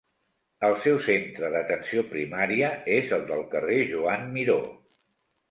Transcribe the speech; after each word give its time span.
El 0.69 0.77
seu 0.85 0.95
Centre 1.07 1.51
d'atenció 1.55 2.05
primària 2.15 2.73
és 2.95 3.13
el 3.19 3.27
del 3.29 3.45
carrer 3.53 3.79
Joan 3.93 4.27
Miró. 4.41 4.59